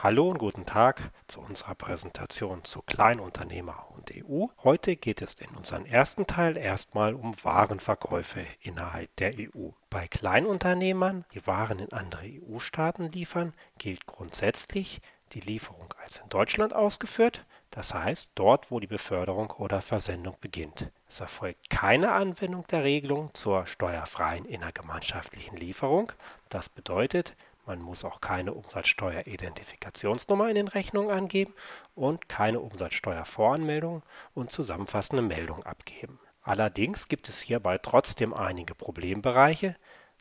Hallo 0.00 0.28
und 0.28 0.38
guten 0.38 0.64
Tag 0.64 1.10
zu 1.26 1.40
unserer 1.40 1.74
Präsentation 1.74 2.62
zu 2.62 2.82
Kleinunternehmer 2.82 3.86
und 3.96 4.12
EU. 4.14 4.46
Heute 4.62 4.94
geht 4.94 5.20
es 5.22 5.34
in 5.34 5.48
unserem 5.56 5.86
ersten 5.86 6.24
Teil 6.28 6.56
erstmal 6.56 7.14
um 7.14 7.34
Warenverkäufe 7.42 8.46
innerhalb 8.60 9.16
der 9.16 9.32
EU. 9.36 9.70
Bei 9.90 10.06
Kleinunternehmern, 10.06 11.24
die 11.34 11.44
Waren 11.48 11.80
in 11.80 11.92
andere 11.92 12.26
EU-Staaten 12.26 13.10
liefern, 13.10 13.54
gilt 13.78 14.06
grundsätzlich 14.06 15.00
die 15.32 15.40
Lieferung 15.40 15.92
als 16.00 16.18
in 16.18 16.28
Deutschland 16.28 16.74
ausgeführt, 16.74 17.44
das 17.72 17.92
heißt 17.92 18.30
dort, 18.36 18.70
wo 18.70 18.78
die 18.78 18.86
Beförderung 18.86 19.50
oder 19.50 19.82
Versendung 19.82 20.36
beginnt. 20.40 20.92
Es 21.08 21.18
erfolgt 21.18 21.70
keine 21.70 22.12
Anwendung 22.12 22.64
der 22.68 22.84
Regelung 22.84 23.34
zur 23.34 23.66
steuerfreien 23.66 24.44
innergemeinschaftlichen 24.44 25.56
Lieferung. 25.56 26.12
Das 26.48 26.68
bedeutet, 26.68 27.34
man 27.68 27.80
muss 27.82 28.04
auch 28.04 28.20
keine 28.22 28.54
Umsatzsteueridentifikationsnummer 28.54 30.48
in 30.48 30.54
den 30.56 30.68
Rechnungen 30.68 31.10
angeben 31.10 31.52
und 31.94 32.28
keine 32.28 32.60
Umsatzsteuervoranmeldung 32.60 34.02
und 34.34 34.50
zusammenfassende 34.50 35.22
Meldung 35.22 35.62
abgeben. 35.64 36.18
Allerdings 36.42 37.08
gibt 37.08 37.28
es 37.28 37.42
hierbei 37.42 37.76
trotzdem 37.76 38.32
einige 38.32 38.74
Problembereiche, 38.74 39.76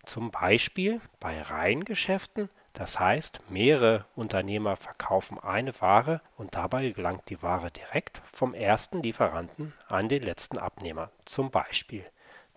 zum 0.05 0.29
Beispiel 0.29 0.99
bei 1.21 1.41
Reihengeschäften, 1.41 2.49
das 2.73 2.99
heißt 2.99 3.39
mehrere 3.49 4.05
Unternehmer 4.15 4.75
verkaufen 4.75 5.39
eine 5.39 5.79
Ware 5.81 6.21
und 6.35 6.53
dabei 6.55 6.89
gelangt 6.89 7.29
die 7.29 7.41
Ware 7.41 7.71
direkt 7.71 8.21
vom 8.33 8.53
ersten 8.53 9.01
Lieferanten 9.01 9.73
an 9.87 10.09
den 10.09 10.21
letzten 10.21 10.57
Abnehmer. 10.57 11.11
Zum 11.25 11.49
Beispiel 11.49 12.05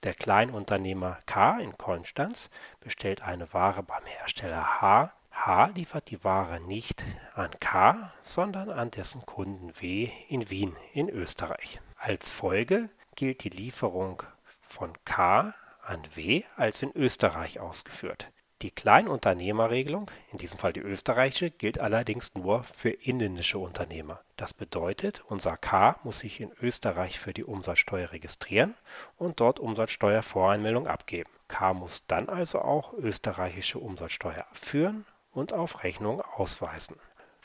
der 0.02 0.14
Kleinunternehmer 0.14 1.18
K 1.26 1.58
in 1.58 1.76
Konstanz 1.76 2.50
bestellt 2.80 3.22
eine 3.22 3.52
Ware 3.52 3.82
beim 3.82 4.04
Hersteller 4.04 4.80
H. 4.80 5.12
H 5.30 5.66
liefert 5.74 6.10
die 6.10 6.22
Ware 6.24 6.60
nicht 6.60 7.04
an 7.34 7.50
K, 7.60 8.12
sondern 8.22 8.70
an 8.70 8.90
dessen 8.90 9.24
Kunden 9.26 9.72
W 9.80 10.10
in 10.28 10.50
Wien 10.50 10.76
in 10.92 11.08
Österreich. 11.08 11.80
Als 11.96 12.28
Folge 12.28 12.88
gilt 13.14 13.44
die 13.44 13.50
Lieferung 13.50 14.22
von 14.60 14.92
K 15.04 15.54
an 15.82 16.02
W 16.14 16.44
als 16.56 16.82
in 16.82 16.94
Österreich 16.96 17.60
ausgeführt 17.60 18.30
die 18.62 18.70
Kleinunternehmerregelung, 18.70 20.10
in 20.32 20.38
diesem 20.38 20.58
Fall 20.58 20.72
die 20.72 20.80
österreichische, 20.80 21.50
gilt 21.50 21.78
allerdings 21.78 22.34
nur 22.34 22.64
für 22.64 22.90
inländische 22.90 23.58
Unternehmer. 23.58 24.20
Das 24.36 24.52
bedeutet, 24.52 25.22
unser 25.28 25.56
K 25.56 25.98
muss 26.04 26.20
sich 26.20 26.40
in 26.40 26.52
Österreich 26.60 27.18
für 27.18 27.32
die 27.32 27.44
Umsatzsteuer 27.44 28.12
registrieren 28.12 28.74
und 29.16 29.40
dort 29.40 29.60
Umsatzsteuervoranmeldung 29.60 30.86
abgeben. 30.86 31.30
K 31.48 31.74
muss 31.74 32.06
dann 32.06 32.28
also 32.28 32.60
auch 32.60 32.92
österreichische 32.92 33.78
Umsatzsteuer 33.78 34.46
führen 34.52 35.06
und 35.32 35.52
auf 35.52 35.82
Rechnung 35.82 36.20
ausweisen. 36.20 36.96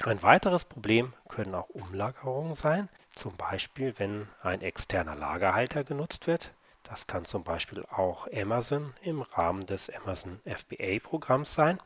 Ein 0.03 0.21
weiteres 0.21 0.65
Problem 0.65 1.13
können 1.29 1.55
auch 1.55 1.69
Umlagerungen 1.69 2.55
sein, 2.55 2.89
zum 3.13 3.37
Beispiel 3.37 3.93
wenn 3.97 4.27
ein 4.43 4.61
externer 4.61 5.15
Lagerhalter 5.15 5.85
genutzt 5.85 6.27
wird 6.27 6.51
das 6.87 7.07
kann 7.07 7.25
zum 7.25 7.43
Beispiel 7.43 7.83
auch 7.85 8.27
Amazon 8.33 8.93
im 9.01 9.21
Rahmen 9.21 9.65
des 9.65 9.89
Amazon 9.89 10.39
FBA-Programms 10.45 11.53
sein. 11.53 11.79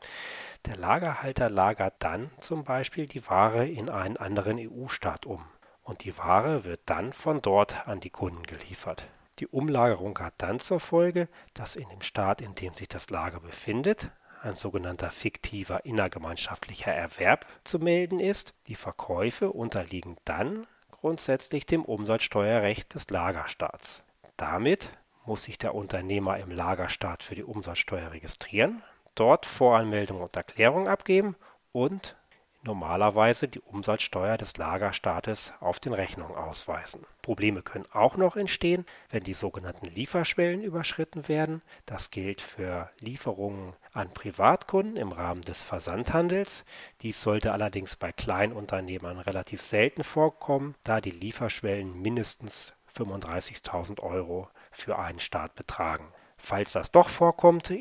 Der 0.66 0.76
Lagerhalter 0.76 1.50
lagert 1.50 1.94
dann 1.98 2.30
zum 2.40 2.64
Beispiel 2.64 3.06
die 3.06 3.26
Ware 3.28 3.66
in 3.66 3.88
einen 3.88 4.16
anderen 4.16 4.58
EU-Staat 4.58 5.26
um 5.26 5.44
und 5.82 6.04
die 6.04 6.16
Ware 6.18 6.64
wird 6.64 6.80
dann 6.86 7.12
von 7.12 7.42
dort 7.42 7.88
an 7.88 8.00
die 8.00 8.10
Kunden 8.10 8.44
geliefert. 8.44 9.04
Die 9.38 9.46
Umlagerung 9.46 10.18
hat 10.18 10.34
dann 10.38 10.60
zur 10.60 10.80
Folge, 10.80 11.28
dass 11.54 11.76
in 11.76 11.88
dem 11.88 12.02
Staat, 12.02 12.40
in 12.40 12.54
dem 12.54 12.74
sich 12.74 12.88
das 12.88 13.10
Lager 13.10 13.40
befindet, 13.40 14.10
ein 14.42 14.54
sogenannter 14.54 15.10
fiktiver 15.10 15.84
innergemeinschaftlicher 15.84 16.92
Erwerb 16.92 17.46
zu 17.64 17.78
melden 17.78 18.20
ist. 18.20 18.54
Die 18.66 18.74
Verkäufe 18.74 19.50
unterliegen 19.50 20.16
dann 20.24 20.66
grundsätzlich 20.90 21.66
dem 21.66 21.84
Umsatzsteuerrecht 21.84 22.94
des 22.94 23.08
Lagerstaats. 23.10 24.02
Damit 24.40 24.88
muss 25.26 25.42
sich 25.42 25.58
der 25.58 25.74
Unternehmer 25.74 26.38
im 26.38 26.50
Lagerstaat 26.50 27.22
für 27.22 27.34
die 27.34 27.44
Umsatzsteuer 27.44 28.12
registrieren, 28.12 28.82
dort 29.14 29.44
Voranmeldung 29.44 30.22
und 30.22 30.34
Erklärung 30.34 30.88
abgeben 30.88 31.36
und 31.72 32.16
normalerweise 32.62 33.48
die 33.48 33.60
Umsatzsteuer 33.60 34.38
des 34.38 34.56
Lagerstaates 34.56 35.52
auf 35.60 35.78
den 35.78 35.92
Rechnungen 35.92 36.36
ausweisen. 36.36 37.04
Probleme 37.20 37.60
können 37.60 37.84
auch 37.92 38.16
noch 38.16 38.34
entstehen, 38.34 38.86
wenn 39.10 39.24
die 39.24 39.34
sogenannten 39.34 39.84
Lieferschwellen 39.84 40.62
überschritten 40.62 41.28
werden. 41.28 41.60
Das 41.84 42.10
gilt 42.10 42.40
für 42.40 42.88
Lieferungen 42.98 43.74
an 43.92 44.08
Privatkunden 44.14 44.96
im 44.96 45.12
Rahmen 45.12 45.42
des 45.42 45.62
Versandhandels. 45.62 46.64
Dies 47.02 47.20
sollte 47.20 47.52
allerdings 47.52 47.94
bei 47.94 48.10
Kleinunternehmern 48.10 49.18
relativ 49.18 49.60
selten 49.60 50.02
vorkommen, 50.02 50.76
da 50.82 51.02
die 51.02 51.10
Lieferschwellen 51.10 52.00
mindestens 52.00 52.72
35.000 52.96 54.00
Euro 54.00 54.48
für 54.70 54.98
einen 54.98 55.20
Start 55.20 55.54
betragen. 55.54 56.12
Falls 56.36 56.72
das 56.72 56.90
doch 56.90 57.08
vorkommt, 57.08 57.72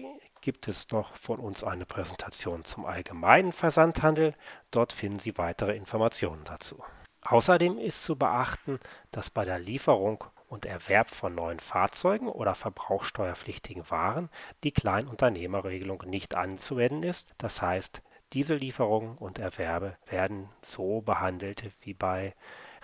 gibt 0.41 0.67
es 0.67 0.89
noch 0.91 1.15
von 1.15 1.39
uns 1.39 1.63
eine 1.63 1.85
Präsentation 1.85 2.65
zum 2.65 2.85
allgemeinen 2.85 3.51
Versandhandel. 3.51 4.35
Dort 4.71 4.93
finden 4.93 5.19
Sie 5.19 5.37
weitere 5.37 5.75
Informationen 5.75 6.43
dazu. 6.45 6.83
Außerdem 7.21 7.77
ist 7.77 8.03
zu 8.03 8.17
beachten, 8.17 8.79
dass 9.11 9.29
bei 9.29 9.45
der 9.45 9.59
Lieferung 9.59 10.23
und 10.47 10.65
Erwerb 10.65 11.11
von 11.11 11.35
neuen 11.35 11.59
Fahrzeugen 11.59 12.27
oder 12.27 12.55
verbrauchsteuerpflichtigen 12.55 13.89
Waren 13.91 14.29
die 14.63 14.71
Kleinunternehmerregelung 14.71 16.03
nicht 16.07 16.35
anzuwenden 16.35 17.03
ist. 17.03 17.33
Das 17.37 17.61
heißt, 17.61 18.01
diese 18.33 18.55
Lieferungen 18.55 19.17
und 19.17 19.39
Erwerbe 19.39 19.97
werden 20.07 20.49
so 20.61 21.01
behandelt 21.01 21.71
wie 21.81 21.93
bei 21.93 22.35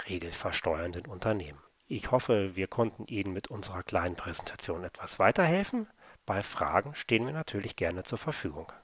regelversteuernden 0.10 1.06
Unternehmen. 1.06 1.60
Ich 1.88 2.10
hoffe, 2.10 2.56
wir 2.56 2.68
konnten 2.68 3.06
Ihnen 3.06 3.32
mit 3.32 3.50
unserer 3.50 3.84
kleinen 3.84 4.16
Präsentation 4.16 4.84
etwas 4.84 5.20
weiterhelfen. 5.20 5.88
Bei 6.26 6.42
Fragen 6.42 6.96
stehen 6.96 7.28
wir 7.28 7.34
natürlich 7.34 7.76
gerne 7.76 8.04
zur 8.04 8.18
Verfügung. 8.18 8.72